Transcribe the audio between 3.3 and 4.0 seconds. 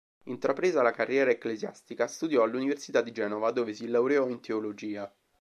dove si